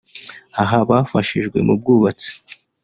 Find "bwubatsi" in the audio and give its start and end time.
1.79-2.29